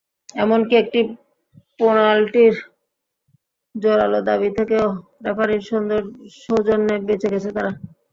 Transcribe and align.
এমনকি 0.35 0.73
একটি 0.77 0.99
পেনাল্টির 1.79 2.55
জোরাল 3.75 4.13
দাবি 4.27 4.49
থেকেও 4.57 4.87
রেফারির 5.25 5.61
সৌজন্যে 6.41 6.95
বেঁচে 7.07 7.27
গেছে 7.33 7.49
তারা। 7.55 7.71